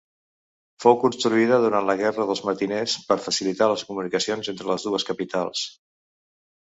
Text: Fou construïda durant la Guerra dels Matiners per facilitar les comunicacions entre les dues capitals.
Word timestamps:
Fou 0.83 0.95
construïda 1.03 1.59
durant 1.65 1.85
la 1.89 1.95
Guerra 1.99 2.25
dels 2.31 2.41
Matiners 2.47 2.95
per 3.11 3.19
facilitar 3.29 3.69
les 3.73 3.85
comunicacions 3.91 4.51
entre 4.55 4.71
les 4.75 4.89
dues 4.91 5.07
capitals. 5.11 5.67